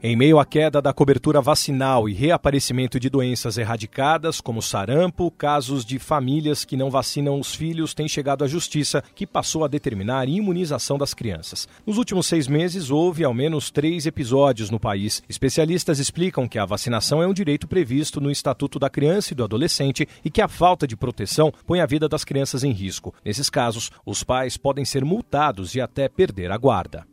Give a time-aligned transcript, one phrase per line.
[0.00, 5.84] Em meio à queda da cobertura vacinal e reaparecimento de doenças erradicadas, como sarampo, casos
[5.84, 10.28] de famílias que não vacinam os filhos têm chegado à justiça, que passou a determinar
[10.28, 11.66] imunização das crianças.
[11.84, 15.20] Nos últimos seis meses, houve ao menos três episódios no país.
[15.28, 19.42] Especialistas explicam que a vacinação é um direito previsto no Estatuto da Criança e do
[19.42, 23.12] Adolescente e que a falta de proteção põe a vida das crianças em risco.
[23.24, 27.04] Nesses casos, os pais podem ser multados e até perder a guarda.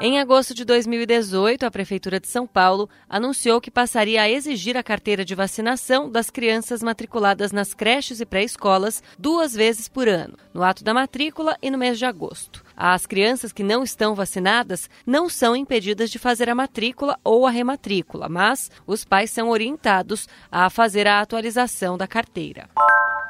[0.00, 4.82] Em agosto de 2018, a Prefeitura de São Paulo anunciou que passaria a exigir a
[4.82, 10.64] carteira de vacinação das crianças matriculadas nas creches e pré-escolas duas vezes por ano, no
[10.64, 12.64] ato da matrícula e no mês de agosto.
[12.76, 17.50] As crianças que não estão vacinadas não são impedidas de fazer a matrícula ou a
[17.50, 22.68] rematrícula, mas os pais são orientados a fazer a atualização da carteira.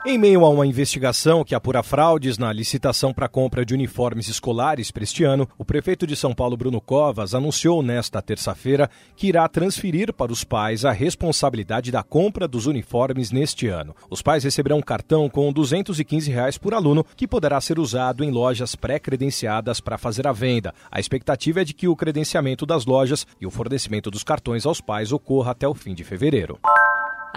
[0.06, 4.90] Em meio a uma investigação que apura fraudes na licitação para compra de uniformes escolares
[4.90, 9.48] para este ano, o prefeito de São Paulo, Bruno Covas, anunciou nesta terça-feira que irá
[9.48, 13.96] transferir para os pais a responsabilidade da compra dos uniformes neste ano.
[14.10, 18.30] Os pais receberão um cartão com 215 reais por aluno que poderá ser usado em
[18.30, 20.74] lojas pré-credenciadas para fazer a venda.
[20.90, 24.82] A expectativa é de que o credenciamento das lojas e o fornecimento dos cartões aos
[24.82, 26.58] pais ocorra até o fim de fevereiro.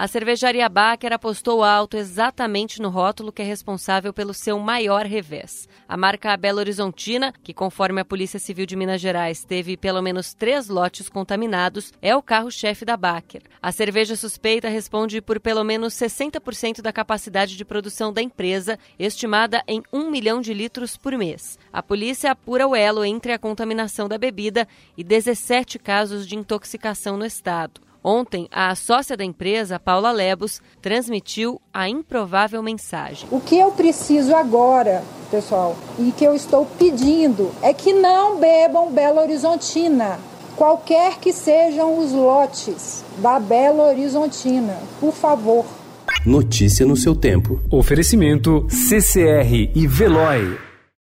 [0.00, 5.68] A cervejaria Baker apostou alto exatamente no rótulo que é responsável pelo seu maior revés.
[5.88, 10.34] A marca Belo Horizontina, que conforme a Polícia Civil de Minas Gerais teve pelo menos
[10.34, 13.42] três lotes contaminados, é o carro-chefe da Baker.
[13.60, 19.64] A cerveja suspeita responde por pelo menos 60% da capacidade de produção da empresa, estimada
[19.66, 21.58] em 1 milhão de litros por mês.
[21.72, 27.16] A polícia apura o elo entre a contaminação da bebida e 17 casos de intoxicação
[27.16, 27.87] no estado.
[28.02, 33.28] Ontem, a sócia da empresa, Paula Lebos, transmitiu a improvável mensagem.
[33.30, 38.92] O que eu preciso agora, pessoal, e que eu estou pedindo é que não bebam
[38.92, 40.18] Belo Horizontina,
[40.56, 45.64] qualquer que sejam os lotes da Belo Horizontina, por favor.
[46.24, 47.60] Notícia no seu tempo.
[47.70, 50.67] Oferecimento CCR e Veloy.